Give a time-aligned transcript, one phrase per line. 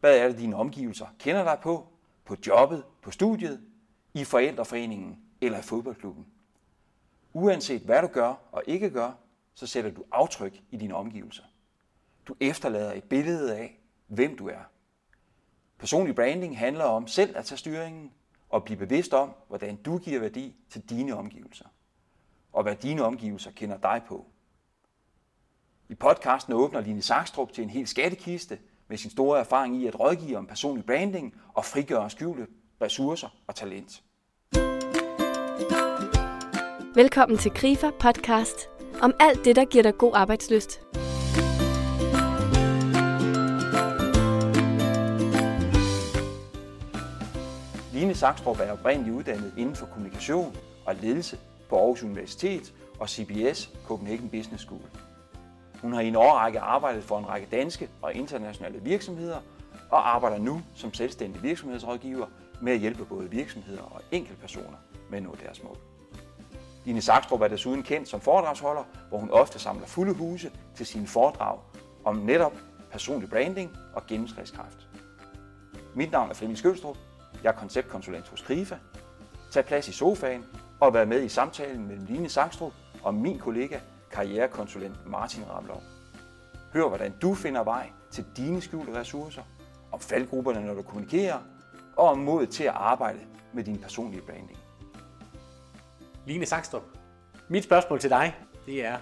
[0.00, 1.86] Hvad er det, dine omgivelser kender dig på?
[2.24, 3.62] På jobbet, på studiet,
[4.14, 6.26] i forældreforeningen eller i fodboldklubben.
[7.32, 9.12] Uanset hvad du gør og ikke gør,
[9.54, 11.42] så sætter du aftryk i dine omgivelser.
[12.26, 14.60] Du efterlader et billede af, hvem du er.
[15.78, 18.12] Personlig branding handler om selv at tage styringen
[18.48, 21.66] og blive bevidst om, hvordan du giver værdi til dine omgivelser,
[22.52, 24.26] og hvad dine omgivelser kender dig på.
[25.88, 28.58] I podcasten åbner Line Sakstrup til en hel skattekiste
[28.88, 32.46] med sin store erfaring i at rådgive om personlig branding og frigøre skjulte
[32.82, 34.02] ressourcer og talent.
[36.94, 38.68] Velkommen til Grifer podcast
[39.02, 40.80] om alt det, der giver dig god arbejdsløst.
[47.92, 53.70] Line Sakstrup er oprindeligt uddannet inden for kommunikation og ledelse på Aarhus Universitet og CBS
[53.86, 55.07] Copenhagen Business School.
[55.82, 59.40] Hun har i en årrække arbejdet for en række danske og internationale virksomheder
[59.90, 62.26] og arbejder nu som selvstændig virksomhedsrådgiver
[62.60, 64.76] med at hjælpe både virksomheder og enkeltpersoner
[65.10, 65.76] med at nå deres mål.
[66.84, 71.06] Line Sakstrup er desuden kendt som foredragsholder, hvor hun ofte samler fulde huse til sine
[71.06, 71.58] foredrag
[72.04, 72.52] om netop
[72.90, 74.88] personlig branding og gennemslagskraft.
[75.94, 76.96] Mit navn er Flemming Skølstrup.
[77.42, 78.76] Jeg er konceptkonsulent hos Grifa.
[79.52, 80.44] Tag plads i sofaen
[80.80, 83.78] og vær med i samtalen mellem Line Sakstrup og min kollega,
[84.10, 85.82] karrierekonsulent Martin Ramlov.
[86.72, 89.42] Hør, hvordan du finder vej til dine skjulte ressourcer,
[89.92, 91.38] om faldgrupperne, når du kommunikerer,
[91.96, 93.18] og om modet til at arbejde
[93.52, 94.58] med din personlige branding.
[96.26, 96.82] Line Sakstrup,
[97.48, 98.98] mit spørgsmål til dig, det er,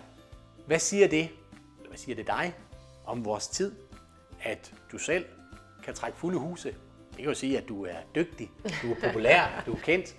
[0.66, 1.28] hvad siger det,
[1.78, 2.54] eller hvad siger det dig,
[3.06, 3.74] om vores tid,
[4.42, 5.24] at du selv
[5.84, 6.68] kan trække fulde huse?
[7.08, 8.50] Det kan jo sige, at du er dygtig,
[8.82, 10.16] du er populær, du er kendt.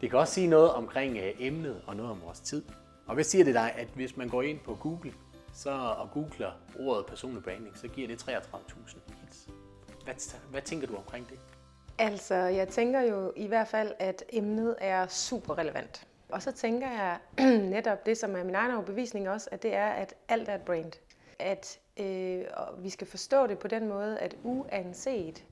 [0.00, 2.64] Det kan også sige noget omkring øh, emnet og noget om vores tid.
[3.06, 5.12] Og hvad siger det dig, at hvis man går ind på Google
[5.54, 9.48] så, og googler ordet personlig branding, så giver det 33.000 hits.
[10.04, 10.14] Hvad,
[10.50, 11.38] hvad tænker du omkring det?
[11.98, 16.06] Altså, jeg tænker jo i hvert fald, at emnet er super relevant.
[16.28, 17.18] Og så tænker jeg
[17.76, 20.62] netop det, som er min egen overbevisning også, at det er, at alt er et
[20.62, 20.92] brand.
[21.38, 25.44] At øh, og vi skal forstå det på den måde, at uanset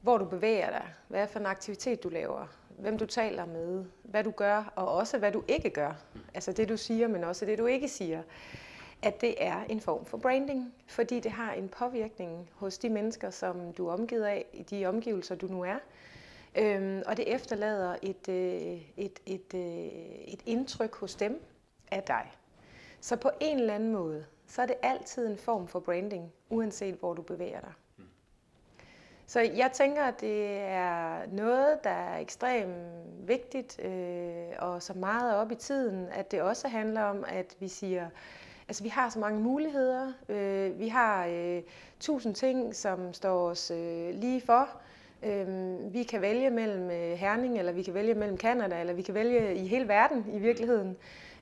[0.00, 2.46] hvor du bevæger dig, hvad for en aktivitet du laver,
[2.80, 5.92] hvem du taler med, hvad du gør, og også hvad du ikke gør.
[6.34, 8.22] Altså det du siger, men også det du ikke siger.
[9.02, 13.30] At det er en form for branding, fordi det har en påvirkning hos de mennesker,
[13.30, 15.76] som du er omgivet af, i de omgivelser du nu er.
[16.58, 19.60] Øhm, og det efterlader et, øh, et, et, øh,
[20.26, 21.42] et indtryk hos dem
[21.90, 22.32] af dig.
[23.00, 26.94] Så på en eller anden måde, så er det altid en form for branding, uanset
[26.94, 27.72] hvor du bevæger dig.
[29.28, 32.74] Så jeg tænker, at det er noget, der er ekstremt
[33.26, 37.68] vigtigt øh, og så meget op i tiden, at det også handler om, at vi
[37.68, 38.08] siger,
[38.68, 41.62] altså vi har så mange muligheder, øh, vi har øh,
[42.00, 44.68] tusind ting, som står os øh, lige for.
[45.22, 45.46] Øh,
[45.94, 49.14] vi kan vælge mellem øh, Herning, eller vi kan vælge mellem Kanada, eller vi kan
[49.14, 50.96] vælge i hele verden i virkeligheden.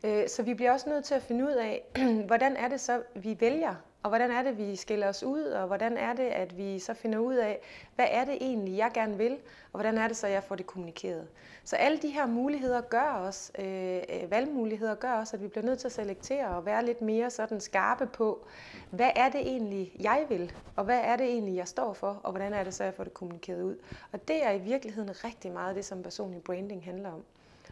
[0.05, 1.83] Øh, så vi bliver også nødt til at finde ud af,
[2.27, 5.67] hvordan er det så, vi vælger og hvordan er det, vi skiller os ud, og
[5.67, 7.61] hvordan er det, at vi så finder ud af,
[7.95, 9.33] hvad er det egentlig, jeg gerne vil,
[9.73, 11.29] og hvordan er det så, jeg får det kommunikeret.
[11.65, 15.65] Så alle de her muligheder gør os, øh, øh, valgmuligheder gør os, at vi bliver
[15.65, 18.47] nødt til at selektere og være lidt mere sådan skarpe på,
[18.91, 22.31] hvad er det egentlig, jeg vil, og hvad er det egentlig, jeg står for, og
[22.31, 23.77] hvordan er det så, jeg får det kommunikeret ud.
[24.13, 27.25] Og det er i virkeligheden rigtig meget det, som personlig branding handler om.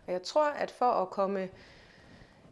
[0.07, 1.49] Og jeg tror, at for at komme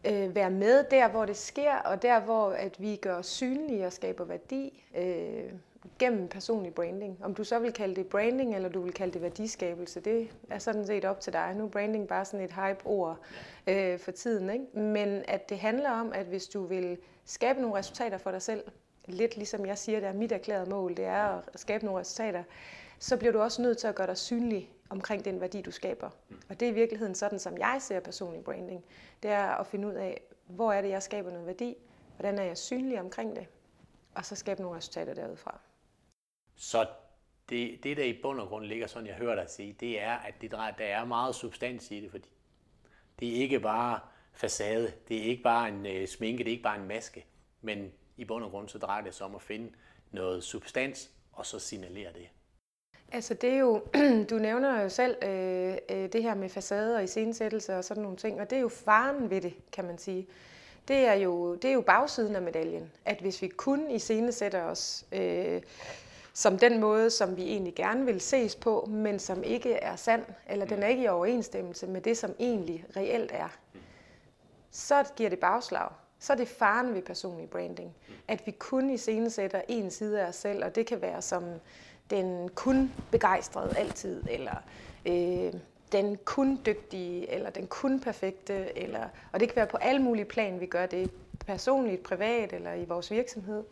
[0.06, 3.86] øh, være med der, hvor det sker, og der, hvor at vi gør os synlige
[3.86, 5.52] og skaber værdi øh,
[5.98, 7.18] gennem personlig branding.
[7.22, 10.58] Om du så vil kalde det branding, eller du vil kalde det værdiskabelse, det er
[10.58, 11.54] sådan set op til dig.
[11.56, 13.18] Nu er branding bare sådan et hype-ord
[13.66, 14.50] øh, for tiden.
[14.50, 14.78] Ikke?
[14.78, 18.64] Men at det handler om, at hvis du vil skabe nogle resultater for dig selv,
[19.06, 22.42] lidt ligesom jeg siger, det er mit erklærede mål, det er at skabe nogle resultater,
[22.98, 26.10] så bliver du også nødt til at gøre dig synlig omkring den værdi, du skaber.
[26.48, 28.84] Og det er i virkeligheden sådan, som jeg ser personlig branding.
[29.22, 31.76] Det er at finde ud af, hvor er det, jeg skaber noget værdi,
[32.16, 33.46] hvordan er jeg synlig omkring det,
[34.14, 35.60] og så skabe nogle resultater derudfra.
[36.56, 36.86] Så
[37.48, 40.12] det, det, der i bund og grund ligger, sådan jeg hører dig sige, det er,
[40.12, 42.28] at det der er meget substans i det, fordi
[43.20, 44.00] det er ikke bare
[44.32, 47.26] facade, det er ikke bare en øh, sminke, det er ikke bare en maske,
[47.60, 49.72] men i bund og grund så drejer det sig om at finde
[50.10, 52.28] noget substans, og så signalere det.
[53.14, 53.82] Altså det er jo,
[54.30, 58.16] du nævner jo selv øh, øh, det her med facade og iscenesættelse og sådan nogle
[58.16, 60.26] ting, og det er jo faren ved det, kan man sige.
[60.88, 65.04] Det er jo, det er jo bagsiden af medaljen, at hvis vi kun iscenesætter os
[65.12, 65.62] øh,
[66.34, 70.24] som den måde, som vi egentlig gerne vil ses på, men som ikke er sand,
[70.48, 73.48] eller den er ikke i overensstemmelse med det, som egentlig reelt er,
[74.70, 75.88] så giver det bagslag.
[76.18, 77.94] så er det faren ved personlig branding.
[78.28, 81.44] At vi kun iscenesætter en side af os selv, og det kan være som
[82.12, 84.56] den kun begejstrede altid, eller
[85.06, 85.52] øh,
[85.92, 90.24] den kun dygtige, eller den kun perfekte, eller, og det kan være på alle mulige
[90.24, 91.10] plan, vi gør det,
[91.46, 93.64] personligt, privat eller i vores virksomhed.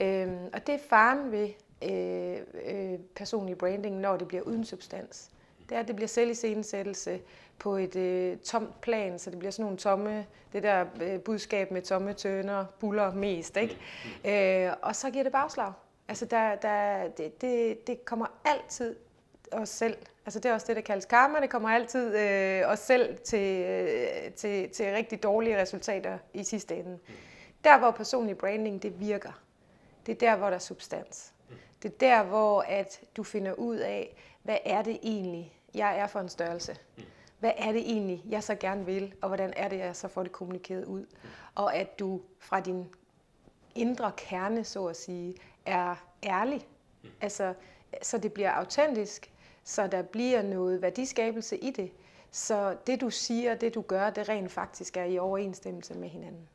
[0.00, 1.48] Øh, og det er faren ved
[1.90, 5.30] øh, øh, personlig branding, når det bliver uden substans.
[5.68, 7.20] Det er, at det bliver selviscenesættelse
[7.58, 11.70] på et øh, tomt plan, så det bliver sådan nogle tomme, det der øh, budskab
[11.70, 14.66] med tomme tønder, buller mest, ikke?
[14.66, 15.72] Øh, og så giver det bagslag.
[16.10, 18.96] Altså, der, der, det, det, det kommer altid
[19.52, 19.96] os selv.
[20.26, 21.40] Altså, det er også det, der kaldes karma.
[21.40, 26.76] Det kommer altid øh, os selv til, øh, til, til rigtig dårlige resultater i sidste
[26.76, 26.98] ende.
[27.64, 29.42] Der, hvor personlig branding, det virker.
[30.06, 31.32] Det er der, hvor der er substans.
[31.82, 36.06] Det er der, hvor at du finder ud af, hvad er det egentlig, jeg er
[36.06, 36.76] for en størrelse.
[37.38, 40.22] Hvad er det egentlig, jeg så gerne vil, og hvordan er det, jeg så får
[40.22, 41.06] det kommunikeret ud.
[41.54, 42.86] Og at du fra din
[43.74, 45.34] indre kerne, så at sige,
[45.66, 46.66] er ærlig.
[47.20, 47.54] Altså,
[48.02, 49.30] så det bliver autentisk,
[49.64, 51.90] så der bliver noget værdiskabelse i det.
[52.30, 56.48] Så det du siger, det du gør, det rent faktisk er i overensstemmelse med hinanden.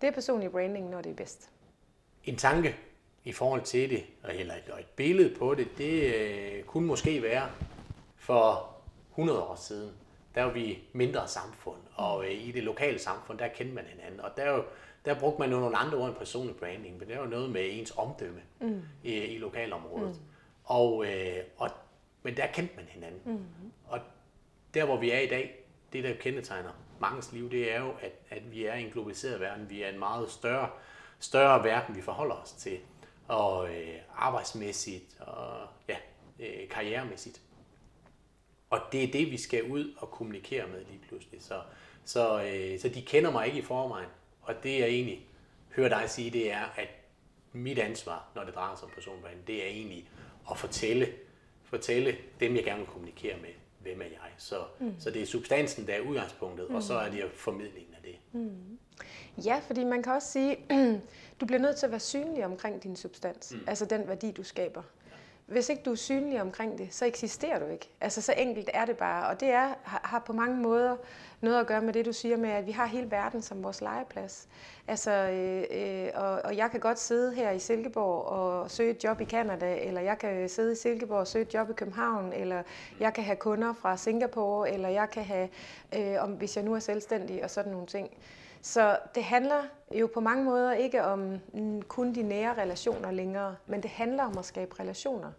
[0.00, 1.50] Det er personlig branding, når det er bedst.
[2.24, 2.76] En tanke
[3.24, 7.50] i forhold til det, eller et billede på det, det øh, kunne måske være
[8.16, 8.74] for
[9.10, 9.92] 100 år siden,
[10.34, 14.20] der var vi mindre samfund, og øh, i det lokale samfund, der kendte man hinanden,
[14.20, 14.62] og der,
[15.04, 17.68] der brugte man jo nogle andre ord end personlig branding, men det var noget med
[17.70, 18.82] ens omdømme mm.
[19.02, 20.16] i, i lokalområdet.
[20.16, 20.22] Mm.
[20.64, 21.70] Og, øh, og,
[22.22, 23.20] men der kendte man hinanden.
[23.24, 23.72] Mm.
[23.86, 24.00] Og
[24.74, 28.12] der, hvor vi er i dag, det der kendetegner mangens liv, det er jo, at,
[28.30, 29.70] at vi er i en globaliseret verden.
[29.70, 30.70] Vi er en meget større,
[31.18, 32.78] større verden, vi forholder os til.
[33.28, 35.96] Og øh, arbejdsmæssigt og ja,
[36.38, 37.40] øh, karrieremæssigt.
[38.70, 41.42] Og det er det, vi skal ud og kommunikere med lige pludselig.
[41.42, 41.60] Så,
[42.04, 44.08] så, øh, så de kender mig ikke i forvejen.
[44.48, 45.26] Og det jeg egentlig
[45.76, 46.88] hører dig sige, det er, at
[47.52, 50.10] mit ansvar, når det drejer sig om personbrand, det er egentlig
[50.50, 51.06] at fortælle,
[51.62, 53.50] fortælle dem, jeg gerne vil kommunikere med,
[53.82, 54.30] hvem er jeg.
[54.36, 54.94] Så, mm.
[54.98, 56.74] så det er substansen, der er udgangspunktet, mm.
[56.74, 58.16] og så er det formidlingen af det.
[58.32, 58.78] Mm.
[59.44, 60.56] Ja, fordi man kan også sige,
[61.40, 63.64] du bliver nødt til at være synlig omkring din substans, mm.
[63.66, 64.82] altså den værdi, du skaber
[65.48, 67.90] hvis ikke du er synlig omkring det, så eksisterer du ikke.
[68.00, 69.28] Altså så enkelt er det bare.
[69.28, 70.96] Og det er, har på mange måder
[71.40, 73.80] noget at gøre med det, du siger med, at vi har hele verden som vores
[73.80, 74.48] legeplads.
[74.88, 79.04] Altså, øh, øh, og, og jeg kan godt sidde her i Silkeborg og søge et
[79.04, 82.32] job i Kanada, eller jeg kan sidde i Silkeborg og søge et job i København,
[82.32, 82.62] eller
[83.00, 85.48] jeg kan have kunder fra Singapore, eller jeg kan have,
[85.96, 88.10] øh, om, hvis jeg nu er selvstændig og sådan nogle ting.
[88.62, 89.62] Så det handler
[89.94, 91.40] jo på mange måder ikke om
[91.88, 95.32] kun de nære relationer længere, men det handler om at skabe relationer.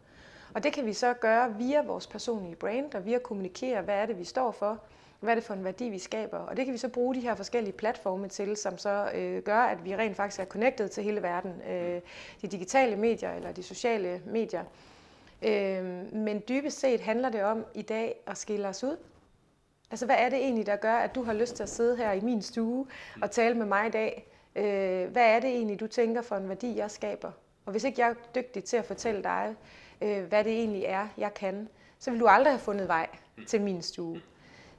[0.54, 3.95] Og det kan vi så gøre via vores personlige brand og via at kommunikere, hvad
[3.95, 4.80] er det, vi står for,
[5.19, 6.38] hvad er det for en værdi, vi skaber.
[6.38, 9.60] Og det kan vi så bruge de her forskellige platforme til, som så øh, gør,
[9.60, 11.62] at vi rent faktisk er connected til hele verden.
[11.69, 12.01] Øh,
[12.42, 14.63] de digitale medier eller de sociale medier.
[15.42, 18.98] Øh, men dybest set handler det om i dag at skille os ud
[19.91, 22.12] Altså, hvad er det egentlig, der gør, at du har lyst til at sidde her
[22.12, 22.88] i min stue
[23.21, 24.27] og tale med mig i dag?
[24.56, 27.31] Øh, hvad er det egentlig, du tænker for en værdi, jeg skaber?
[27.65, 29.56] Og hvis ikke jeg er dygtig til at fortælle dig,
[30.01, 31.69] øh, hvad det egentlig er, jeg kan,
[32.00, 33.07] så vil du aldrig have fundet vej
[33.47, 34.21] til min stue.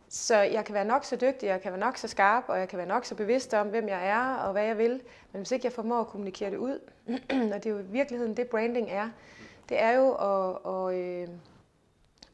[0.08, 2.68] Så jeg kan være nok så dygtig, jeg kan være nok så skarp, og jeg
[2.68, 5.02] kan være nok så bevidst om, hvem jeg er og hvad jeg vil.
[5.32, 6.78] Men hvis ikke jeg formår at kommunikere det ud,
[7.54, 9.10] og det er jo i virkeligheden det, branding er,
[9.68, 11.28] det er jo at, at, øh,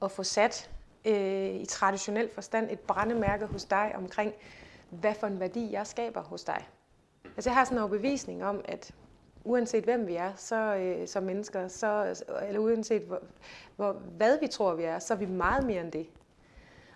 [0.02, 0.70] at få sat
[1.06, 4.32] øh, i traditionel forstand et brændemærke hos dig omkring,
[4.90, 6.68] hvad for en værdi jeg skaber hos dig.
[7.24, 8.94] Altså jeg har sådan en overbevisning om, at
[9.44, 13.22] uanset hvem vi er så, øh, som mennesker, så, eller uanset hvor,
[13.76, 16.06] hvor, hvad vi tror, vi er, så er vi meget mere end det.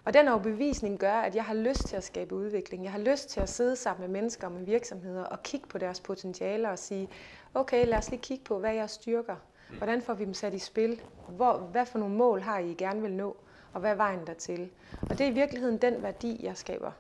[0.05, 2.85] Og den overbevisning gør, at jeg har lyst til at skabe udvikling.
[2.85, 5.79] Jeg har lyst til at sidde sammen med mennesker og med virksomheder og kigge på
[5.79, 7.09] deres potentialer og sige,
[7.55, 9.37] okay, lad os lige kigge på, hvad jeg styrker.
[9.79, 11.03] Hvordan får vi dem sat i spil?
[11.29, 13.37] Hvor, hvad for nogle mål har I gerne vil nå?
[13.73, 14.71] Og hvad er vejen dertil?
[15.03, 16.93] Og det er i virkeligheden den værdi, jeg skaber,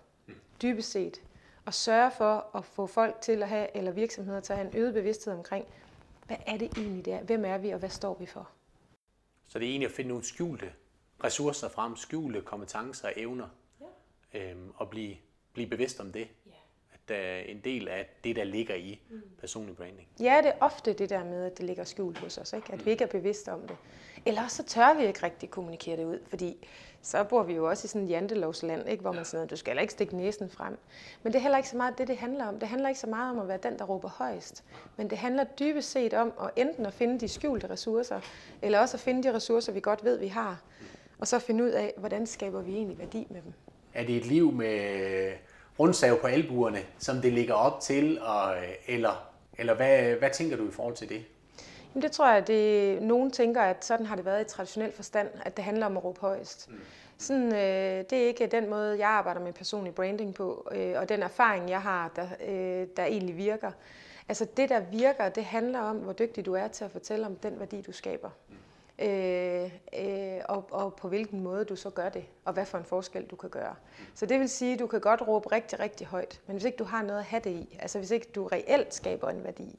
[0.63, 1.23] dybest set.
[1.65, 4.77] Og sørge for at få folk til at have, eller virksomheder til at have en
[4.77, 5.67] øget bevidsthed omkring,
[6.27, 7.23] hvad er det egentlig der?
[7.23, 8.49] Hvem er vi, og hvad står vi for?
[9.47, 10.73] Så det er egentlig at finde nogle skjulte
[11.25, 13.49] ressourcer frem, skjulte kompetencer og evner,
[13.81, 14.51] ja.
[14.51, 15.17] øhm, og blive,
[15.53, 16.29] blive bevidst om det.
[16.47, 16.51] Ja.
[16.95, 19.23] At der er en del af det, der ligger i mm.
[19.41, 20.09] personlig branding.
[20.21, 22.73] Ja, det er ofte det der med, at det ligger skjult hos os, ikke?
[22.73, 22.85] at mm.
[22.85, 23.77] vi ikke er bevidste om det.
[24.27, 26.67] Eller så tør vi ikke rigtig kommunikere det ud, fordi
[27.03, 29.01] så bor vi jo også i sådan et jantelovsland, ikke?
[29.01, 30.79] hvor man siger, du skal heller ikke stikke næsen frem.
[31.23, 32.59] Men det er heller ikke så meget det, det handler om.
[32.59, 34.65] Det handler ikke så meget om at være den, der råber højst.
[34.97, 38.21] Men det handler dybest set om at enten at finde de skjulte ressourcer,
[38.63, 40.63] eller også at finde de ressourcer, vi godt ved, vi har.
[41.19, 43.53] Og så finde ud af, hvordan skaber vi egentlig værdi med dem.
[43.95, 45.33] Er det et liv med
[45.79, 48.55] rundsav på albuerne, som det ligger op til, og,
[48.89, 51.25] eller, eller hvad, hvad tænker du i forhold til det?
[51.95, 54.93] Jamen det tror jeg, at det, nogen tænker, at sådan har det været i traditionel
[54.93, 56.69] forstand, at det handler om at råbe højst.
[56.71, 56.81] Mm.
[57.19, 61.09] Sådan, øh, det er ikke den måde, jeg arbejder med personlig branding på, øh, og
[61.09, 63.71] den erfaring, jeg har, der, øh, der egentlig virker.
[64.29, 67.37] Altså det, der virker, det handler om, hvor dygtig du er til at fortælle om
[67.37, 68.31] den værdi, du skaber.
[68.49, 68.55] Mm.
[69.05, 72.85] Øh, øh, og, og på hvilken måde du så gør det, og hvad for en
[72.85, 73.75] forskel du kan gøre.
[73.99, 74.05] Mm.
[74.15, 76.77] Så det vil sige, at du kan godt råbe rigtig, rigtig højt, men hvis ikke
[76.77, 79.79] du har noget at have det i, altså hvis ikke du reelt skaber en værdi,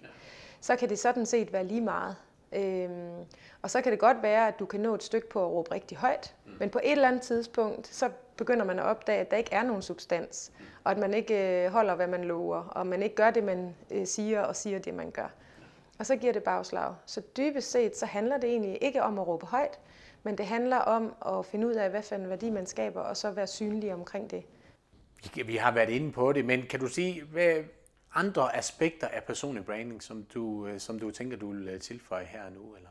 [0.62, 2.16] så kan det sådan set være lige meget.
[2.54, 3.26] Øhm,
[3.62, 5.72] og så kan det godt være, at du kan nå et stykke på at råbe
[5.72, 6.52] rigtig højt, mm.
[6.60, 9.64] men på et eller andet tidspunkt, så begynder man at opdage, at der ikke er
[9.64, 10.66] nogen substans, mm.
[10.84, 13.76] og at man ikke øh, holder, hvad man lover, og man ikke gør det, man
[13.92, 15.32] øh, siger, og siger det, man gør.
[16.00, 16.96] Og så giver det bagslag.
[17.06, 19.80] Så dybest set, så handler det egentlig ikke om at råbe højt,
[20.24, 23.18] men det handler om at finde ud af, hvad for en værdi man skaber, og
[23.18, 24.44] så være synlig omkring det.
[25.46, 27.56] Vi har været inde på det, men kan du sige, hvad,
[28.14, 32.26] andre aspekter af personlig branding, som du, øh, som du tænker, du vil øh, tilføje
[32.26, 32.76] her nu?
[32.76, 32.90] Eller?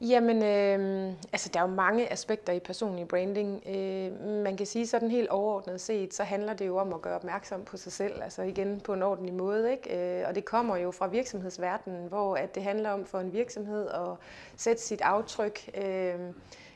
[0.00, 3.62] Jamen, øh, altså der er jo mange aspekter i personlig branding.
[3.66, 7.14] Øh, man kan sige sådan helt overordnet set, så handler det jo om at gøre
[7.14, 9.72] opmærksom på sig selv, altså igen på en ordentlig måde.
[9.72, 10.20] Ikke?
[10.20, 13.88] Øh, og det kommer jo fra virksomhedsverdenen, hvor at det handler om for en virksomhed
[13.88, 14.16] at
[14.56, 15.70] sætte sit aftryk.
[15.74, 16.20] Øh,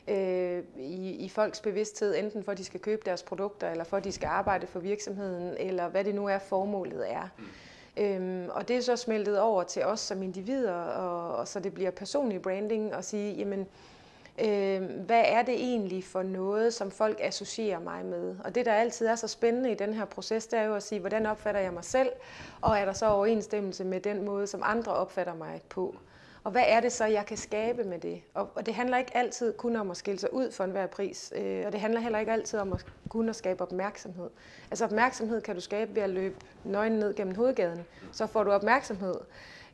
[0.07, 3.97] øh, i, i folks bevidsthed, enten for at de skal købe deres produkter, eller for
[3.97, 7.29] at de skal arbejde for virksomheden, eller hvad det nu er, formålet er.
[7.37, 7.43] Mm.
[7.97, 11.73] Øhm, og det er så smeltet over til os som individer, og, og så det
[11.73, 13.67] bliver personlig branding, og sige, jamen,
[14.39, 18.35] øh, hvad er det egentlig for noget, som folk associerer mig med?
[18.43, 20.83] Og det, der altid er så spændende i den her proces, det er jo at
[20.83, 22.09] sige, hvordan opfatter jeg mig selv,
[22.61, 25.95] og er der så overensstemmelse med den måde, som andre opfatter mig på?
[26.43, 28.21] Og hvad er det så, jeg kan skabe med det?
[28.33, 31.33] Og, og det handler ikke altid kun om at skille sig ud for enhver pris,
[31.35, 34.29] øh, og det handler heller ikke altid om at kun at skabe opmærksomhed.
[34.71, 38.51] Altså opmærksomhed kan du skabe ved at løbe nøgen ned gennem hovedgaden, så får du
[38.51, 39.15] opmærksomhed.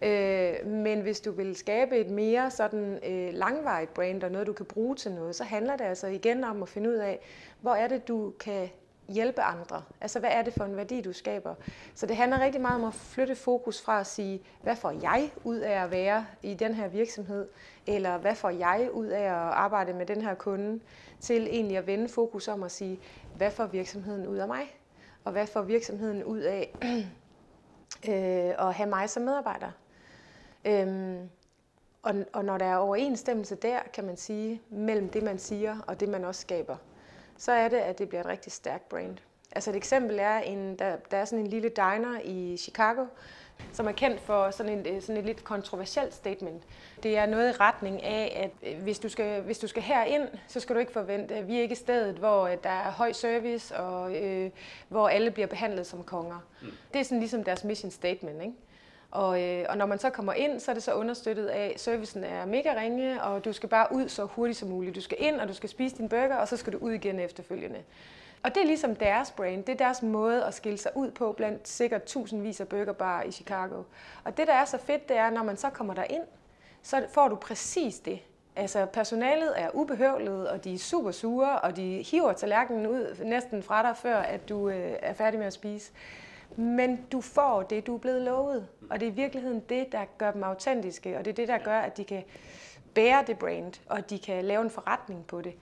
[0.01, 4.53] Øh, men hvis du vil skabe et mere sådan øh, langvarigt brand og noget, du
[4.53, 7.19] kan bruge til noget, så handler det altså igen om at finde ud af,
[7.61, 8.69] hvor er det, du kan
[9.09, 9.83] hjælpe andre?
[10.01, 11.55] Altså, hvad er det for en værdi, du skaber?
[11.95, 15.31] Så det handler rigtig meget om at flytte fokus fra at sige, hvad får jeg
[15.43, 17.47] ud af at være i den her virksomhed?
[17.87, 20.79] Eller hvad får jeg ud af at arbejde med den her kunde?
[21.19, 22.99] Til egentlig at vende fokus om at sige,
[23.35, 24.75] hvad får virksomheden ud af mig?
[25.23, 26.73] Og hvad får virksomheden ud af
[28.09, 29.71] øh, at have mig som medarbejder?
[30.65, 31.29] Øhm,
[32.03, 35.99] og, og når der er overensstemmelse der, kan man sige, mellem det, man siger og
[35.99, 36.77] det, man også skaber,
[37.39, 39.17] så er det, at det bliver et rigtig stærkt brand.
[39.51, 43.05] Altså et eksempel er, en, der, der er sådan en lille diner i Chicago,
[43.73, 46.63] som er kendt for sådan, en, sådan et lidt kontroversielt statement.
[47.03, 50.27] Det er noget i retning af, at øh, hvis du skal, hvis du skal herind,
[50.47, 53.11] så skal du ikke forvente, at vi er ikke stedet, hvor øh, der er høj
[53.11, 54.51] service, og øh,
[54.87, 56.39] hvor alle bliver behandlet som konger.
[56.61, 56.67] Mm.
[56.93, 58.53] Det er sådan ligesom deres mission statement, ikke?
[59.11, 61.79] Og, øh, og når man så kommer ind, så er det så understøttet af, at
[61.79, 64.95] servicen er mega ringe, og du skal bare ud så hurtigt som muligt.
[64.95, 67.19] Du skal ind, og du skal spise din burger, og så skal du ud igen
[67.19, 67.79] efterfølgende.
[68.43, 69.63] Og det er ligesom deres brand.
[69.63, 73.31] Det er deres måde at skille sig ud på blandt sikkert tusindvis af burgerbarer i
[73.31, 73.83] Chicago.
[74.23, 76.23] Og det, der er så fedt, det er, når man så kommer der ind,
[76.83, 78.19] så får du præcis det.
[78.55, 83.63] Altså personalet er ubehøvlet, og de er super sure, og de hiver tallerkenen ud næsten
[83.63, 85.91] fra dig, før at du øh, er færdig med at spise.
[86.55, 88.67] Men du får det, du er blevet lovet.
[88.89, 91.57] Og det er i virkeligheden det, der gør dem autentiske, og det er det, der
[91.57, 92.23] gør, at de kan
[92.93, 95.53] bære det brand, og de kan lave en forretning på det.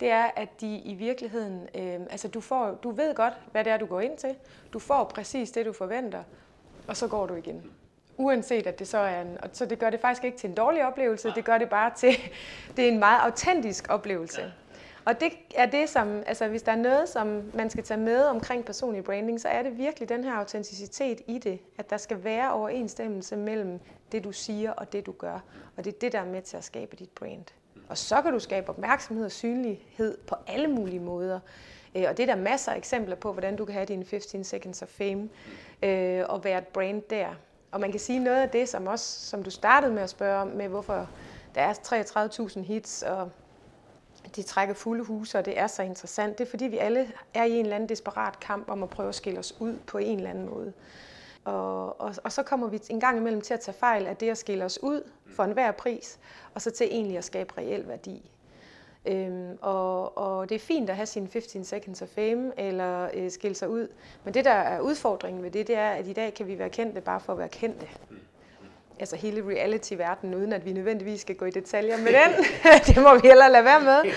[0.00, 3.72] Det er, at de i virkeligheden, øh, altså du, får, du ved godt, hvad det
[3.72, 4.36] er, du går ind til.
[4.72, 6.22] Du får præcis det, du forventer,
[6.88, 7.62] og så går du igen.
[8.16, 10.54] Uanset at det så er en, og så det gør det faktisk ikke til en
[10.56, 12.10] dårlig oplevelse, det gør det bare til,
[12.76, 14.52] det er en meget autentisk oplevelse.
[15.04, 18.24] Og det er det, som, altså hvis der er noget, som man skal tage med
[18.24, 22.24] omkring personlig branding, så er det virkelig den her autenticitet i det, at der skal
[22.24, 23.80] være overensstemmelse mellem
[24.12, 25.44] det, du siger og det, du gør.
[25.76, 27.44] Og det er det, der er med til at skabe dit brand.
[27.88, 31.40] Og så kan du skabe opmærksomhed og synlighed på alle mulige måder.
[31.96, 34.44] Øh, og det er der masser af eksempler på, hvordan du kan have dine 15
[34.44, 35.28] seconds of fame
[35.82, 37.28] øh, og være et brand der.
[37.72, 40.40] Og man kan sige noget af det, som også, som du startede med at spørge
[40.40, 41.08] om, med hvorfor
[41.54, 41.72] der er
[42.48, 43.30] 33.000 hits, og
[44.36, 46.38] de trækker fulde huse, og det er så interessant.
[46.38, 49.08] Det er fordi, vi alle er i en eller anden desperat kamp om at prøve
[49.08, 50.72] at skille os ud på en eller anden måde.
[51.44, 54.30] Og, og, og så kommer vi en gang imellem til at tage fejl af det
[54.30, 56.18] at skille os ud for enhver pris,
[56.54, 58.30] og så til egentlig at skabe reel værdi.
[59.06, 63.30] Øhm, og, og det er fint at have sine 15 seconds of fame eller øh,
[63.30, 63.88] skille sig ud,
[64.24, 66.70] men det der er udfordringen ved det, det er, at i dag kan vi være
[66.70, 67.88] kendte bare for at være kendte
[68.98, 72.44] altså hele reality-verdenen, uden at vi nødvendigvis skal gå i detaljer med den.
[72.94, 74.12] det må vi heller lade være med.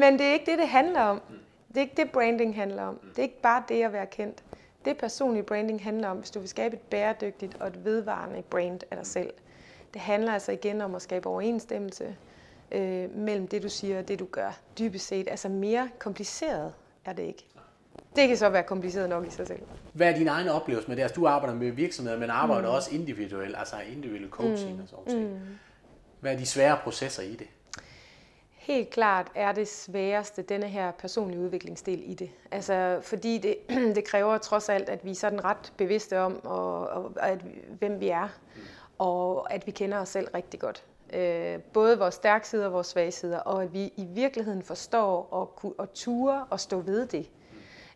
[0.00, 1.22] Men det er ikke det, det handler om.
[1.68, 2.98] Det er ikke det, branding handler om.
[3.10, 4.42] Det er ikke bare det at være kendt.
[4.84, 8.80] Det personlige branding handler om, hvis du vil skabe et bæredygtigt og et vedvarende brand
[8.90, 9.32] af dig selv.
[9.94, 12.16] Det handler altså igen om at skabe overensstemmelse
[12.72, 14.58] øh, mellem det, du siger og det, du gør.
[14.78, 16.72] Dybest set, altså mere kompliceret
[17.04, 17.46] er det ikke.
[18.16, 19.60] Det kan så være kompliceret nok i sig selv.
[19.92, 21.02] Hvad er din egen oplevelse med det?
[21.02, 22.74] Altså, du arbejder med virksomheder, men arbejder mm.
[22.74, 24.82] også individuelt, altså individuel coaching mm.
[24.82, 25.30] og sådan noget.
[25.30, 25.40] Mm.
[26.20, 27.46] Hvad er de svære processer i det?
[28.66, 32.30] Helt klart er det sværeste denne her personlige udviklingsdel i det.
[32.50, 33.56] Altså, fordi det,
[33.96, 37.38] det kræver trods alt, at vi er sådan ret bevidste om, og, og, at,
[37.78, 38.60] hvem vi er, mm.
[38.98, 40.84] og at vi kender os selv rigtig godt.
[41.12, 45.28] Øh, både vores stærke sider og vores svage sider, og at vi i virkeligheden forstår
[45.30, 47.30] og, og ture og stå ved det.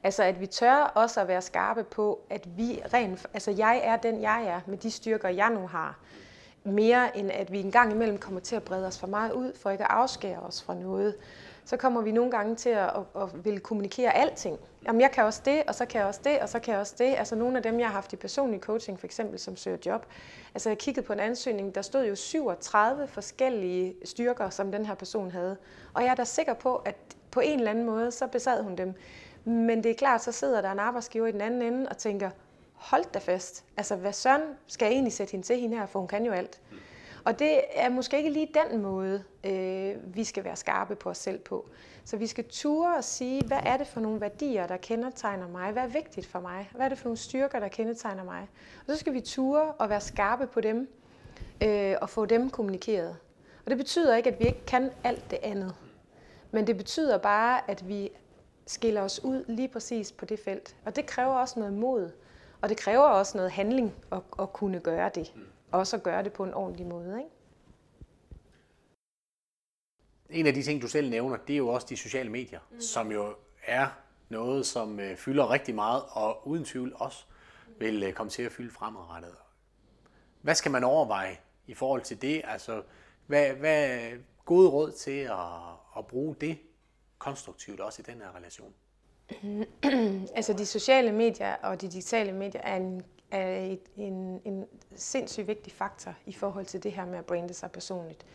[0.03, 3.97] Altså at vi tør også at være skarpe på, at vi rent, altså jeg er
[3.97, 5.99] den jeg er med de styrker jeg nu har.
[6.65, 9.53] Mere end at vi en gang imellem kommer til at brede os for meget ud,
[9.57, 11.17] for ikke at afskære os fra noget.
[11.65, 14.59] Så kommer vi nogle gange til at, at, at ville kommunikere alting.
[14.87, 16.81] Jamen jeg kan også det, og så kan jeg også det, og så kan jeg
[16.81, 17.15] også det.
[17.19, 20.07] Altså nogle af dem, jeg har haft i personlig coaching, for eksempel som søger job.
[20.55, 24.95] Altså jeg kiggede på en ansøgning, der stod jo 37 forskellige styrker, som den her
[24.95, 25.57] person havde.
[25.95, 26.97] Og jeg er da sikker på, at
[27.31, 28.95] på en eller anden måde, så besad hun dem.
[29.45, 32.31] Men det er klart, så sidder der en arbejdsgiver i den anden ende og tænker,
[32.75, 33.65] hold da fast.
[33.77, 36.33] Altså, hvad søren skal jeg egentlig sætte hende til hende her, for hun kan jo
[36.33, 36.61] alt.
[37.25, 41.19] Og det er måske ikke lige den måde, øh, vi skal være skarpe på os
[41.19, 41.69] selv på.
[42.05, 45.73] Så vi skal ture og sige, hvad er det for nogle værdier, der kendetegner mig?
[45.73, 46.71] Hvad er vigtigt for mig?
[46.75, 48.49] Hvad er det for nogle styrker, der kendetegner mig?
[48.79, 50.89] Og så skal vi ture og være skarpe på dem,
[51.65, 53.17] øh, og få dem kommunikeret.
[53.65, 55.75] Og det betyder ikke, at vi ikke kan alt det andet.
[56.51, 58.11] Men det betyder bare, at vi
[58.71, 60.77] skiller os ud lige præcis på det felt.
[60.85, 62.11] Og det kræver også noget mod,
[62.61, 65.35] og det kræver også noget handling at, at kunne gøre det.
[65.73, 67.19] Også at gøre det på en ordentlig måde.
[67.19, 67.31] Ikke?
[70.31, 72.81] En af de ting, du selv nævner, det er jo også de sociale medier, mm.
[72.81, 73.35] som jo
[73.67, 73.87] er
[74.29, 77.25] noget, som øh, fylder rigtig meget, og uden tvivl også
[77.79, 79.35] vil øh, komme til at fylde fremadrettet.
[80.43, 82.43] Hvad skal man overveje i forhold til det?
[82.45, 82.83] Altså,
[83.27, 84.11] hvad, hvad
[84.45, 85.39] gode råd til at,
[85.99, 86.59] at bruge det
[87.21, 88.75] konstruktivt også i den her relation?
[90.37, 94.67] altså de sociale medier og de digitale medier er en, er et, en, en
[94.97, 98.27] sindssygt vigtig faktor i forhold til det her med at brande sig personligt.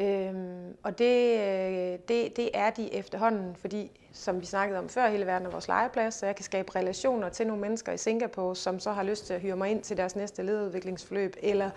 [0.00, 5.08] Øhm, og det, øh, det, det er de efterhånden, fordi som vi snakkede om før,
[5.08, 8.56] hele verden er vores legeplads, så jeg kan skabe relationer til nogle mennesker i Singapore,
[8.56, 11.70] som så har lyst til at hyre mig ind til deres næste lederudviklingsforløb, eller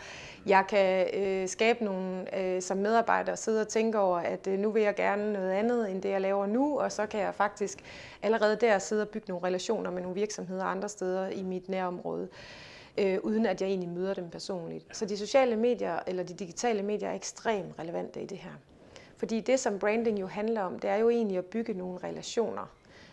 [0.46, 4.72] jeg kan øh, skabe nogle øh, som medarbejder sidde og tænke over, at øh, nu
[4.72, 7.80] vil jeg gerne noget andet end det, jeg laver nu, og så kan jeg faktisk
[8.22, 12.24] allerede der sidde og bygge nogle relationer med nogle virksomheder andre steder i mit nærområde.
[12.24, 14.98] øh, Øh, uden at jeg egentlig møder dem personligt.
[14.98, 18.52] Så de sociale medier eller de digitale medier er ekstremt relevante i det her.
[19.18, 22.72] Fordi det, som branding jo handler om, det er jo egentlig at bygge nogle relationer.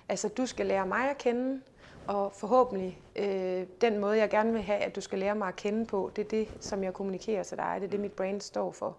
[0.09, 1.61] Altså, du skal lære mig at kende,
[2.07, 5.57] og forhåbentlig øh, den måde, jeg gerne vil have, at du skal lære mig at
[5.57, 7.77] kende på, det er det, som jeg kommunikerer til dig.
[7.81, 8.97] Det er det, mit brand står for.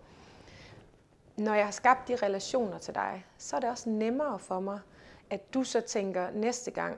[1.37, 4.79] Når jeg har skabt de relationer til dig, så er det også nemmere for mig,
[5.29, 6.97] at du så tænker næste gang,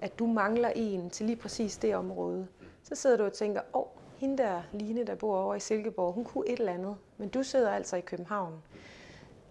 [0.00, 2.46] at du mangler en til lige præcis det område.
[2.88, 6.12] Så sidder du og tænker, åh, oh, hende der Line, der bor over i Silkeborg,
[6.12, 8.62] hun kunne et eller andet, men du sidder altså i København.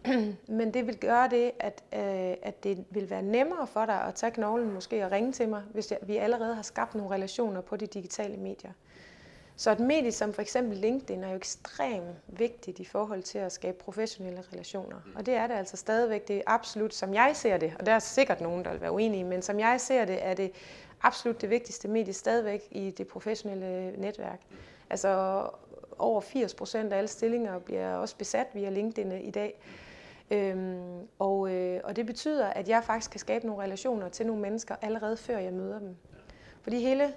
[0.48, 4.16] Men det vil gøre det, at, øh, at det vil være nemmere for dig at
[4.16, 7.76] tage knoglen måske og ringe til mig, hvis vi allerede har skabt nogle relationer på
[7.76, 8.72] de digitale medier.
[9.56, 13.52] Så et medie som for eksempel LinkedIn er jo ekstremt vigtigt i forhold til at
[13.52, 14.96] skabe professionelle relationer.
[15.16, 16.28] Og det er det altså stadigvæk.
[16.28, 18.92] Det er absolut, som jeg ser det, og der er sikkert nogen, der vil være
[18.92, 20.52] uenige, men som jeg ser det, er det
[21.02, 24.42] absolut det vigtigste medie stadigvæk i det professionelle netværk.
[24.90, 25.42] Altså
[26.00, 29.60] over 80 procent af alle stillinger bliver også besat via LinkedIn i dag.
[30.32, 34.42] Øhm, og, øh, og det betyder, at jeg faktisk kan skabe nogle relationer til nogle
[34.42, 35.96] mennesker allerede før jeg møder dem.
[36.62, 37.14] Fordi hele,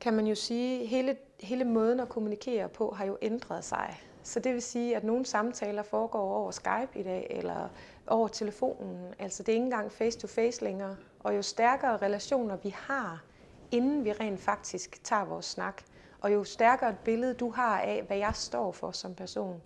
[0.00, 4.00] kan man jo sige, hele, hele måden at kommunikere på har jo ændret sig.
[4.22, 7.68] Så det vil sige, at nogle samtaler foregår over Skype i dag, eller
[8.06, 9.14] over telefonen.
[9.18, 10.96] Altså det er ikke engang face-to-face længere.
[11.20, 13.24] Og jo stærkere relationer vi har,
[13.70, 15.82] inden vi rent faktisk tager vores snak,
[16.20, 19.62] og jo stærkere et billede du har af, hvad jeg står for som person,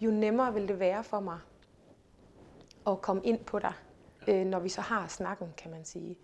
[0.00, 1.38] jo nemmere vil det være for mig
[2.86, 3.72] at komme ind på dig,
[4.28, 6.18] øh, når vi så har snakken, kan man sige.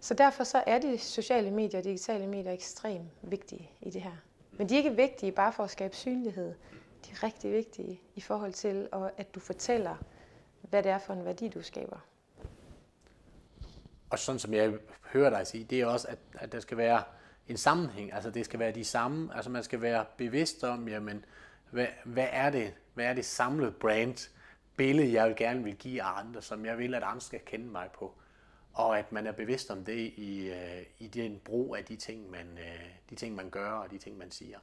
[0.00, 4.16] Så derfor så er de sociale medier og digitale medier ekstremt vigtige i det her.
[4.52, 6.54] Men de er ikke vigtige bare for at skabe synlighed.
[7.06, 9.96] De er rigtig vigtige i forhold til, at du fortæller,
[10.60, 11.98] hvad det er for en værdi, du skaber.
[14.12, 14.72] Og sådan som jeg
[15.12, 17.02] hører dig sige, det er også, at, at der skal være
[17.48, 18.12] en sammenhæng.
[18.12, 19.34] Altså det skal være de samme.
[19.34, 21.24] Altså man skal være bevidst om, jamen,
[21.70, 24.30] hvad, hvad er det, hvad er det samlede brand,
[24.76, 27.88] billede, jeg vil gerne vil give andre, som jeg vil, at andre skal kende mig
[27.94, 28.14] på.
[28.74, 32.30] og at man er bevidst om det i, øh, i den brug af de ting,
[32.30, 34.58] man, øh, de ting, man gør og de ting, man siger.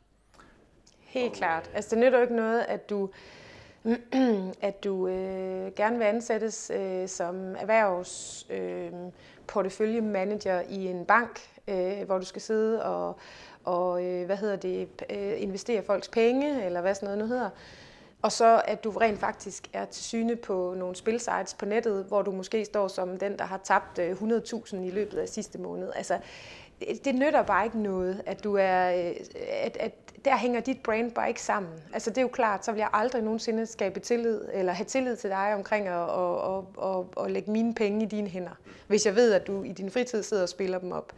[0.99, 1.67] Helt og, klart.
[1.67, 3.09] Øh, altså det nytter jo ikke noget, at du
[4.61, 8.91] at du øh, gerne vil ansættes øh, som erhvervs øh,
[9.47, 13.15] porteføljemanager i en bank, øh, hvor du skal sidde og,
[13.63, 17.49] og øh, hvad hedder det, øh, investere folks penge, eller hvad sådan noget nu hedder.
[18.21, 22.21] Og så at du rent faktisk er til syne på nogle spilsites på nettet, hvor
[22.21, 25.91] du måske står som den, der har tabt øh, 100.000 i løbet af sidste måned.
[25.95, 26.19] Altså,
[27.05, 29.15] det nytter bare ikke noget, at du er, øh,
[29.49, 29.91] at, at
[30.25, 31.71] der hænger dit brand bare ikke sammen.
[31.93, 35.15] Altså det er jo klart, så vil jeg aldrig nogensinde skabe tillid, eller have tillid
[35.15, 36.07] til dig omkring at, at,
[36.45, 39.71] at, at, at lægge mine penge i dine hænder, hvis jeg ved, at du i
[39.71, 41.13] din fritid sidder og spiller dem op.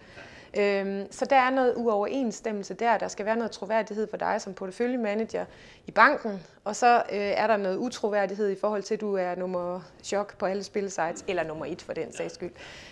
[0.57, 2.97] Øhm, så der er noget uoverensstemmelse der.
[2.97, 5.45] Der skal være noget troværdighed for dig som porteføljemanager
[5.87, 9.35] i banken, og så øh, er der noget utroværdighed i forhold til, at du er
[9.35, 12.51] nummer chok på alle spillesites, eller nummer et for den sags skyld.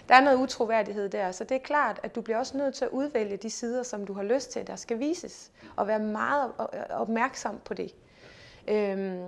[0.09, 2.85] Der er noget utroværdighed der, så det er klart, at du bliver også nødt til
[2.85, 6.51] at udvælge de sider, som du har lyst til, der skal vises, og være meget
[6.89, 7.95] opmærksom på det.
[8.67, 9.23] Øhm,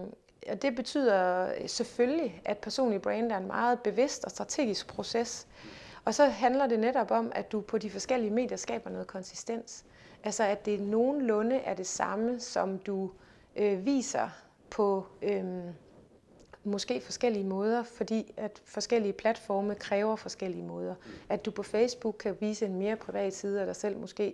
[0.49, 5.47] og det betyder selvfølgelig, at personlig brand er en meget bevidst og strategisk proces,
[6.05, 9.85] og så handler det netop om, at du på de forskellige medier skaber noget konsistens.
[10.23, 13.11] Altså at det nogenlunde er det samme, som du
[13.55, 14.29] øh, viser
[14.69, 15.43] på øh,
[16.63, 20.95] måske forskellige måder, fordi at forskellige platforme kræver forskellige måder.
[21.29, 24.33] At du på Facebook kan vise en mere privat side af dig selv måske,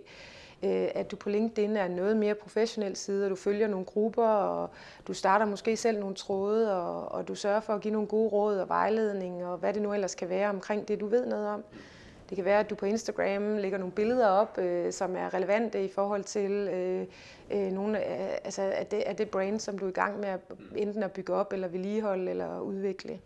[0.62, 4.26] øh, at du på LinkedIn er noget mere professionel side, og du følger nogle grupper,
[4.26, 4.70] og
[5.06, 8.28] du starter måske selv nogle tråde, og, og du sørger for at give nogle gode
[8.28, 11.48] råd og vejledning, og hvad det nu ellers kan være omkring det, du ved noget
[11.48, 11.64] om.
[12.28, 15.84] Det kan være, at du på Instagram lægger nogle billeder op, øh, som er relevante
[15.84, 17.06] i forhold til øh,
[17.50, 20.28] øh, nogle af, altså, af, det, af det brand, som du er i gang med
[20.28, 20.40] at
[20.76, 23.20] enten at bygge op, eller vedligeholde, eller udvikle.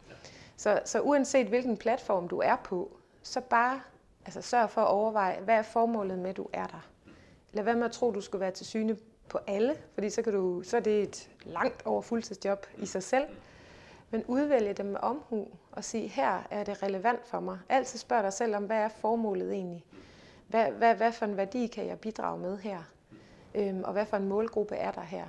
[0.56, 3.80] Så, så uanset hvilken platform du er på, så bare
[4.24, 6.91] altså, sørg for at overveje, hvad er formålet med, at du er der
[7.52, 8.96] lad være med at tro, at du skulle være til syne
[9.28, 13.02] på alle, fordi så, kan du, så er det et langt over fuldtidsjob i sig
[13.02, 13.24] selv.
[14.10, 17.58] Men udvælge dem med omhu og sige, her er det relevant for mig.
[17.68, 19.84] Altid spørg dig selv om, hvad er formålet egentlig?
[20.48, 22.82] Hvad, hvad, hvad for en værdi kan jeg bidrage med her?
[23.54, 25.26] Øhm, og hvad for en målgruppe er der her?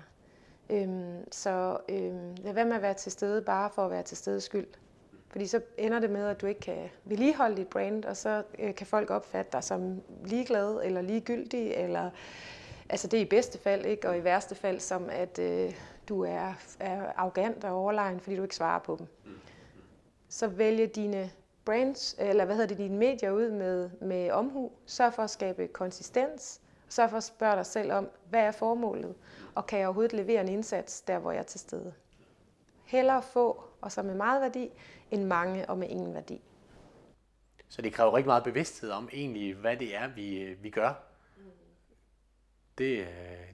[0.69, 4.17] Øhm, så øhm, lad være med at være til stede bare for at være til
[4.17, 4.67] stede skyld.
[5.33, 8.75] Fordi så ender det med, at du ikke kan vedligeholde dit brand, og så øh,
[8.75, 12.09] kan folk opfatte dig som ligeglad eller ligegyldig, eller
[12.89, 14.09] altså det er i bedste fald, ikke?
[14.09, 15.73] og i værste fald som, at øh,
[16.09, 19.07] du er, er arrogant og overlegen, fordi du ikke svarer på dem.
[20.29, 21.31] Så vælge dine
[21.65, 24.71] brands, eller hvad hedder det, dine medier ud med, med omhu.
[24.85, 26.61] Sørg for at skabe konsistens.
[26.89, 29.15] Sørg for at spørge dig selv om, hvad er formålet?
[29.55, 31.93] Og kan jeg overhovedet levere en indsats der, hvor jeg er til stede?
[32.85, 34.71] Hellere få, og så med meget værdi,
[35.13, 36.41] end mange og med ingen værdi.
[37.69, 40.93] Så det kræver rigtig meget bevidsthed om egentlig, hvad det er, vi, øh, vi gør.
[42.77, 43.07] Det, øh,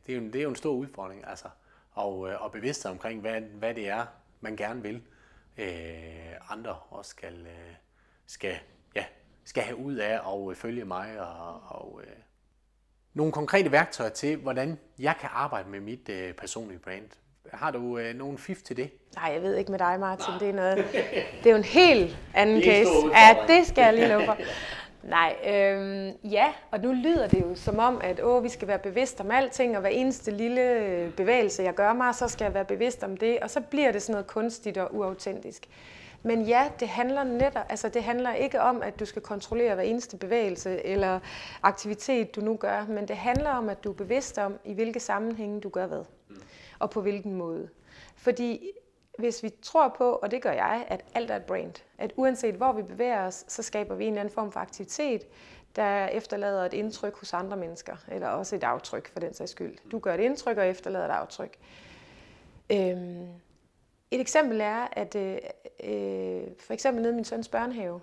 [0.05, 1.47] det, er jo, det er jo en stor udfordring, altså.
[1.91, 4.05] Og, øh, og bevidsthed omkring, hvad, hvad det er,
[4.41, 5.03] man gerne vil,
[5.57, 7.47] øh, andre også skal,
[8.25, 8.55] skal,
[8.95, 9.05] ja,
[9.43, 11.19] skal have ud af og følge mig.
[11.19, 12.17] Og, og øh,
[13.13, 17.09] nogle konkrete værktøjer til, hvordan jeg kan arbejde med mit øh, personlige brand.
[17.53, 18.89] Har du øh, nogen fif til det?
[19.15, 20.29] Nej, jeg ved ikke med dig, Martin.
[20.29, 20.39] Nej.
[20.39, 20.77] Det er, noget,
[21.43, 22.91] det er jo en helt anden case.
[23.13, 24.37] Ja, det skal jeg lige love for.
[25.03, 28.79] Nej, øhm, ja, og nu lyder det jo som om, at åh, vi skal være
[28.79, 32.65] bevidst om alting, og hver eneste lille bevægelse, jeg gør mig, så skal jeg være
[32.65, 35.67] bevidst om det, og så bliver det sådan noget kunstigt og uautentisk.
[36.23, 39.83] Men ja, det handler netop, altså det handler ikke om, at du skal kontrollere hver
[39.83, 41.19] eneste bevægelse eller
[41.63, 44.99] aktivitet, du nu gør, men det handler om, at du er bevidst om, i hvilke
[44.99, 46.03] sammenhænge du gør hvad
[46.79, 47.69] og på hvilken måde.
[48.15, 48.71] Fordi
[49.19, 52.55] hvis vi tror på, og det gør jeg, at alt er et brand, at uanset
[52.55, 55.27] hvor vi bevæger os, så skaber vi en eller anden form for aktivitet,
[55.75, 59.77] der efterlader et indtryk hos andre mennesker, eller også et aftryk for den sags skyld.
[59.91, 61.57] Du gør et indtryk og efterlader et aftryk.
[62.71, 63.27] Øhm,
[64.11, 65.37] et eksempel er, at øh,
[65.83, 68.01] øh, for eksempel nede i min søns børnehave,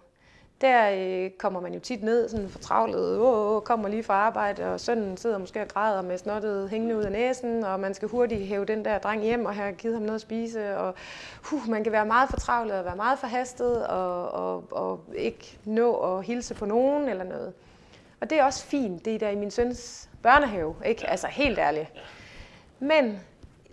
[0.61, 4.73] der øh, kommer man jo tit ned, sådan fortravlet, åh, åh, kommer lige fra arbejde,
[4.73, 8.09] og sønnen sidder måske og græder med snottet hængende ud af næsen, og man skal
[8.09, 10.95] hurtigt hæve den der dreng hjem og have givet ham noget at spise, og
[11.53, 16.17] uh, man kan være meget fortravlet og være meget forhastet, og, og, og ikke nå
[16.17, 17.53] at hilse på nogen eller noget.
[18.21, 21.11] Og det er også fint, det er der i min søns børnehave, ikke?
[21.11, 21.93] Altså helt ærligt.
[22.79, 23.21] Men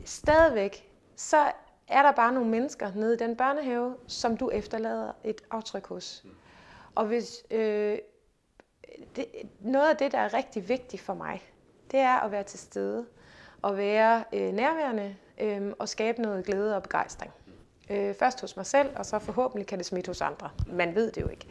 [0.06, 1.38] stadigvæk, så
[1.88, 6.24] er der bare nogle mennesker nede i den børnehave, som du efterlader et aftryk hos.
[6.96, 7.98] Og hvis, øh,
[9.16, 9.26] det,
[9.60, 11.42] noget af det, der er rigtig vigtigt for mig,
[11.92, 13.06] det er at være til stede
[13.62, 17.32] og være øh, nærværende øh, og skabe noget glæde og begejstring.
[17.90, 20.50] Øh, først hos mig selv, og så forhåbentlig kan det smitte hos andre.
[20.68, 21.48] Man ved det jo ikke.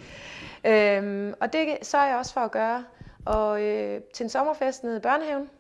[0.65, 2.85] Øh, og det sørger jeg også for at gøre.
[3.27, 5.51] Og øh, til en sommerfest nede i børnehaven,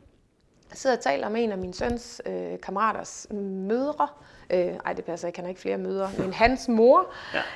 [0.71, 4.09] jeg sidder og taler med en af min søns øh, kammeraters mødre.
[4.51, 7.13] Øh, ej, det passer ikke, han har ikke flere mødre, men hans mor.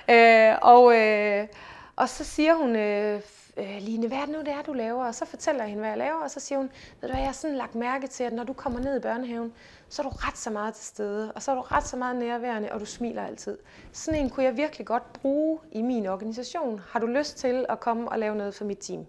[0.08, 0.52] Ja.
[0.52, 1.46] Øh, og, øh,
[1.96, 3.20] og så siger hun, øh,
[3.56, 5.04] øh, Line, hvad er det nu, det er, du laver?
[5.04, 7.16] Og så fortæller jeg hende, hvad jeg laver, og så siger hun, ved du hvad,
[7.16, 9.52] jeg har sådan lagt mærke til, at når du kommer ned i børnehaven,
[9.88, 12.16] så er du ret så meget til stede, og så er du ret så meget
[12.16, 13.58] nærværende, og du smiler altid.
[13.92, 16.80] Sådan en kunne jeg virkelig godt bruge i min organisation.
[16.88, 19.06] Har du lyst til at komme og lave noget for mit team?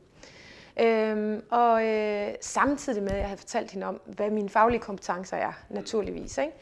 [0.79, 5.37] Øhm, og øh, samtidig med, at jeg havde fortalt hende om, hvad mine faglige kompetencer
[5.37, 6.37] er, naturligvis.
[6.37, 6.53] Ikke?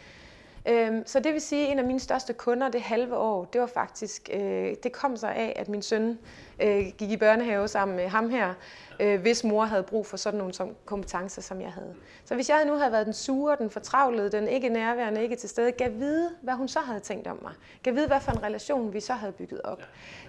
[0.69, 3.61] Øhm, så det vil sige, at en af mine største kunder det halve år, det
[3.61, 6.19] var faktisk, øh, det kom sig af, at min søn
[6.61, 8.53] øh, gik i børnehave sammen med ham her,
[8.99, 11.93] øh, hvis mor havde brug for sådan nogle som, kompetencer, som jeg havde.
[12.25, 15.49] Så hvis jeg nu havde været den sure, den fortravlede, den ikke nærværende, ikke til
[15.49, 17.53] stede, gav vide, hvad hun så havde tænkt om mig.
[17.83, 19.81] Gav vide, hvad for en relation vi så havde bygget op.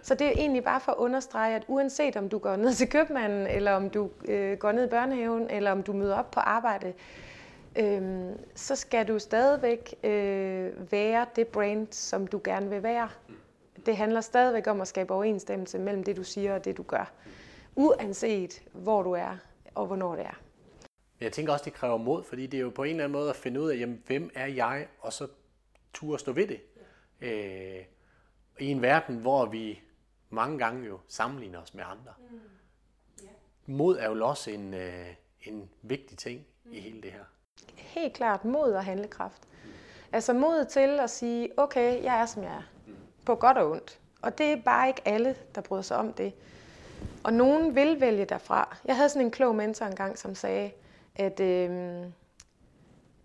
[0.02, 2.88] Så det er egentlig bare for at understrege, at uanset om du går ned til
[2.88, 6.40] købmanden, eller om du øh, går ned i børnehaven, eller om du møder op på
[6.40, 6.92] arbejde,
[7.76, 13.08] øhm, så skal du stadigvæk øh, være det brand, som du gerne vil være.
[13.86, 17.12] Det handler stadigvæk om at skabe overensstemmelse mellem det, du siger og det, du gør.
[17.74, 19.36] Uanset hvor du er
[19.74, 20.40] og hvornår det er.
[21.20, 23.30] Jeg tænker også, det kræver mod, fordi det er jo på en eller anden måde
[23.30, 25.28] at finde ud af, jamen, hvem er jeg, og så
[25.94, 26.60] turde stå ved det.
[27.20, 27.84] Øh,
[28.60, 29.80] I en verden, hvor vi
[30.30, 32.12] mange gange jo sammenligner os med andre.
[32.18, 32.36] Mm.
[33.24, 33.34] Yeah.
[33.66, 35.06] Mod er jo også en, øh,
[35.42, 36.72] en vigtig ting mm.
[36.72, 37.24] i hele det her
[37.76, 39.42] helt klart mod og handlekraft.
[40.12, 42.62] Altså mod til at sige, okay, jeg er som jeg er.
[43.24, 43.98] På godt og ondt.
[44.22, 46.32] Og det er bare ikke alle, der bryder sig om det.
[47.24, 48.76] Og nogen vil vælge derfra.
[48.84, 50.70] Jeg havde sådan en klog mentor engang, som sagde,
[51.16, 52.00] at øh,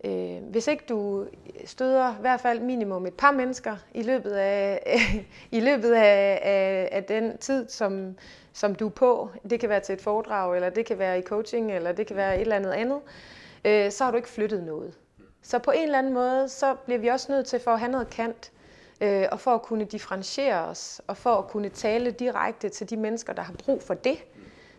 [0.04, 1.26] øh, hvis ikke du
[1.64, 5.24] støder i hvert fald minimum et par mennesker i løbet af, øh,
[5.58, 8.16] i løbet af, af, af den tid, som,
[8.52, 11.22] som du er på, det kan være til et foredrag, eller det kan være i
[11.22, 14.28] coaching, eller det kan være et eller andet andet, øh, øh, så har du ikke
[14.28, 14.94] flyttet noget.
[15.42, 17.92] Så på en eller anden måde, så bliver vi også nødt til for at have
[17.92, 18.52] noget kant,
[19.00, 22.96] øh, og for at kunne differentiere os, og for at kunne tale direkte til de
[22.96, 24.24] mennesker, der har brug for det,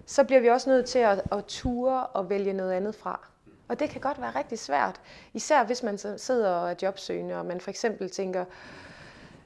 [0.05, 3.27] så bliver vi også nødt til at, at ture og vælge noget andet fra.
[3.67, 5.01] Og det kan godt være rigtig svært,
[5.33, 8.45] især hvis man sidder og er jobsøgende, og man for eksempel tænker,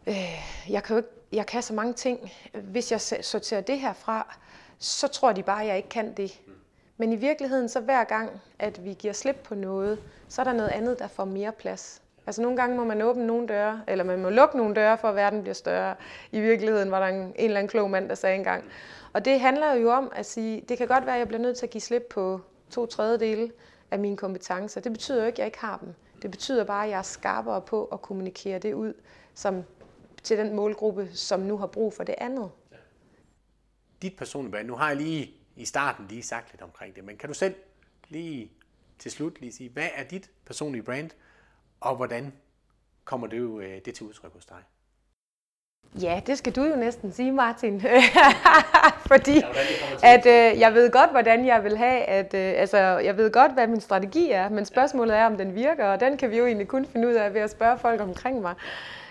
[0.08, 2.32] øh, jeg kan jo ikke, jeg kan så mange ting.
[2.54, 4.36] Hvis jeg sorterer det her fra,
[4.80, 6.41] så tror de bare, at jeg ikke kan det.
[6.97, 10.53] Men i virkeligheden, så hver gang, at vi giver slip på noget, så er der
[10.53, 12.01] noget andet, der får mere plads.
[12.27, 15.07] Altså nogle gange må man åbne nogle døre, eller man må lukke nogle døre, for
[15.07, 15.95] at verden bliver større.
[16.31, 18.63] I virkeligheden var der en, en eller anden klog mand, der sagde engang.
[19.13, 21.57] Og det handler jo om at sige, det kan godt være, at jeg bliver nødt
[21.57, 23.51] til at give slip på to tredjedele
[23.91, 24.81] af mine kompetencer.
[24.81, 25.93] Det betyder jo ikke, at jeg ikke har dem.
[26.21, 28.93] Det betyder bare, at jeg er skarpere på at kommunikere det ud
[29.33, 29.63] som,
[30.23, 32.49] til den målgruppe, som nu har brug for det andet.
[34.01, 37.30] Dit personlige nu har jeg lige i starten lige sagt lidt omkring det, men kan
[37.30, 37.56] du selv
[38.10, 38.52] lige
[39.00, 41.10] til slut lige sige, hvad er dit personlige brand,
[41.80, 42.34] og hvordan
[43.04, 44.63] kommer det, jo, øh, det til udtryk hos dig?
[46.02, 47.82] Ja, det skal du jo næsten sige, Martin.
[49.12, 49.41] Fordi
[50.04, 53.54] at, øh, jeg ved godt, hvordan jeg vil have, at øh, altså, jeg ved godt,
[53.54, 56.46] hvad min strategi er, men spørgsmålet er, om den virker, og den kan vi jo
[56.46, 58.56] egentlig kun finde ud af ved at spørge folk omkring mig.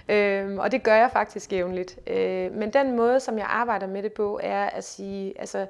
[0.09, 1.99] Øh, og det gør jeg faktisk jævnligt.
[2.07, 5.67] Øh, men den måde, som jeg arbejder med det på, er at sige, altså,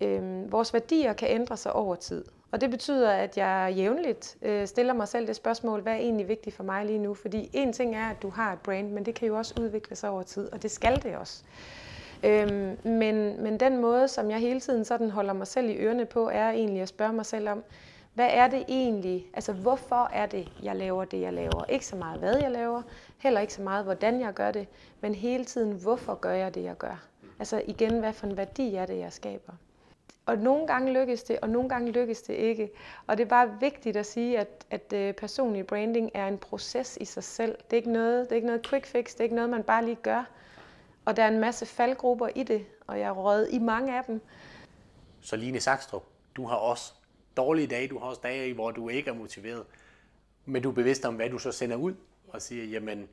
[0.00, 2.24] øh, vores værdier kan ændre sig over tid.
[2.52, 6.28] Og det betyder, at jeg jævnligt øh, stiller mig selv det spørgsmål, hvad er egentlig
[6.28, 7.14] vigtigt for mig lige nu?
[7.14, 9.96] Fordi en ting er, at du har et brand, men det kan jo også udvikle
[9.96, 11.42] sig over tid, og det skal det også.
[12.24, 16.04] Øhm, men, men den måde, som jeg hele tiden sådan holder mig selv i ørene
[16.04, 17.62] på, er egentlig at spørge mig selv om,
[18.14, 21.64] hvad er det egentlig, altså hvorfor er det, jeg laver det, jeg laver?
[21.68, 22.82] Ikke så meget, hvad jeg laver,
[23.18, 24.68] heller ikke så meget, hvordan jeg gør det,
[25.00, 27.04] men hele tiden, hvorfor gør jeg det, jeg gør?
[27.38, 29.52] Altså igen, hvad for en værdi er det, jeg skaber?
[30.26, 32.70] Og nogle gange lykkes det, og nogle gange lykkes det ikke.
[33.06, 36.98] Og det er bare vigtigt at sige, at, at øh, personlig branding er en proces
[37.00, 37.50] i sig selv.
[37.52, 39.62] Det er, ikke noget, det er ikke noget quick fix, det er ikke noget, man
[39.62, 40.24] bare lige gør.
[41.04, 44.20] Og der er en masse faldgrupper i det, og jeg røget i mange af dem.
[45.20, 46.04] Så Line Sakstrup,
[46.36, 46.92] du har også
[47.36, 49.64] dårlige dage, du har også dage, hvor du ikke er motiveret.
[50.44, 51.94] Men du er bevidst om, hvad du så sender ud,
[52.28, 53.08] og siger, jamen,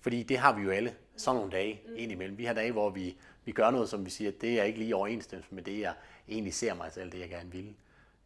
[0.00, 1.94] fordi det har vi jo alle, sådan nogle dage mm.
[1.96, 2.38] indimellem.
[2.38, 4.96] Vi har dage, hvor vi, vi gør noget, som vi siger, det er ikke lige
[4.96, 5.94] overensstemmelse med det, jeg
[6.28, 7.74] egentlig ser mig selv, det jeg gerne vil.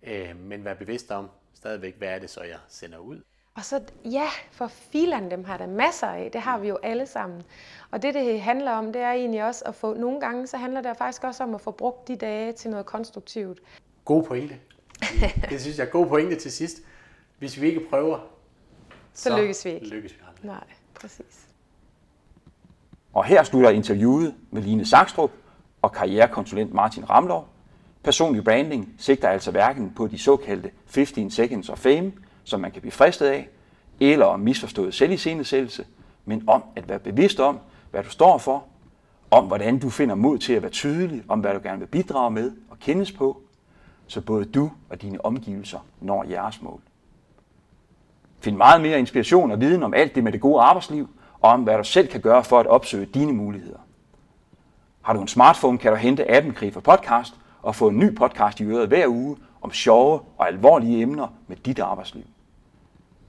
[0.02, 3.20] Øh, men være bevidst om stadigvæk, hvad er det så, jeg sender ud.
[3.56, 6.30] Og så, ja, for filan dem har der masser af.
[6.32, 7.42] Det har vi jo alle sammen.
[7.90, 10.80] Og det, det handler om, det er egentlig også at få, nogle gange, så handler
[10.80, 13.59] det faktisk også om at få brugt de dage til noget konstruktivt.
[14.04, 14.59] God pointe.
[15.50, 16.78] Det synes jeg er god pointe til sidst.
[17.38, 18.18] Hvis vi ikke prøver,
[19.14, 19.87] så, så lykkes vi ikke.
[19.87, 20.46] Lykkes vi aldrig.
[20.46, 21.46] Nej, præcis.
[23.12, 25.30] Og her slutter interviewet med Line Sakstrup
[25.82, 27.48] og karrierekonsulent Martin Ramlov.
[28.06, 32.12] Personlig branding sigter altså hverken på de såkaldte 15 seconds of fame,
[32.44, 33.48] som man kan blive fristet af,
[34.00, 35.84] eller om misforstået selviscenesættelse,
[36.24, 37.58] men om at være bevidst om,
[37.90, 38.64] hvad du står for,
[39.30, 42.30] om hvordan du finder mod til at være tydelig, om hvad du gerne vil bidrage
[42.30, 43.42] med og kendes på,
[44.06, 46.80] så både du og dine omgivelser når jeres mål.
[48.40, 51.08] Find meget mere inspiration og viden om alt det med det gode arbejdsliv,
[51.40, 53.78] og om hvad du selv kan gøre for at opsøge dine muligheder.
[55.02, 57.34] Har du en smartphone, kan du hente appen Grifer Podcast
[57.66, 61.57] og få en ny podcast i øret hver uge om sjove og alvorlige emner med
[61.57, 62.22] dit arbejdsliv.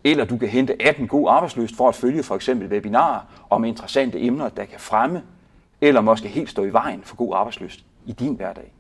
[0.03, 3.19] Eller du kan hente appen God Arbejdsløst for at følge for eksempel webinarer
[3.49, 5.23] om interessante emner, der kan fremme
[5.81, 8.73] eller måske helt stå i vejen for god arbejdsløst i din hverdag.